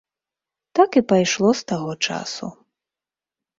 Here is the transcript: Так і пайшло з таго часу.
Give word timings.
Так 0.75 0.97
і 1.01 1.03
пайшло 1.11 1.53
з 1.61 1.69
таго 1.73 1.93
часу. 2.09 2.53